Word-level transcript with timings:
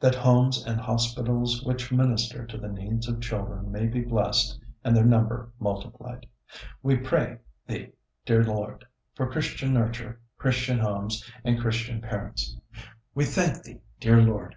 That 0.00 0.14
homes 0.14 0.62
and 0.66 0.78
hospitals 0.78 1.64
which 1.64 1.90
minister 1.90 2.44
to 2.46 2.58
the 2.58 2.68
needs 2.68 3.08
of 3.08 3.22
children 3.22 3.72
may 3.72 3.86
be 3.86 4.02
blessed, 4.02 4.60
and 4.84 4.94
their 4.94 5.02
number 5.06 5.50
multiplied; 5.58 6.26
We 6.82 6.98
pray 6.98 7.38
Thee, 7.66 7.92
dear 8.26 8.44
Lord. 8.44 8.84
For 9.14 9.30
Christian 9.32 9.72
nurture, 9.72 10.20
Christian 10.36 10.78
homes, 10.78 11.24
and 11.42 11.58
Christian 11.58 12.02
parents; 12.02 12.54
We 13.14 13.24
thank 13.24 13.62
Thee, 13.62 13.78
dear 13.98 14.20
Lord. 14.20 14.56